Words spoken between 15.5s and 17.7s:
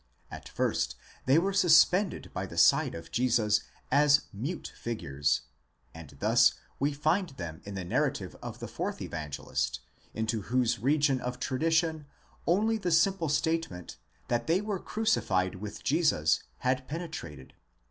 with Jesus, had penetrated.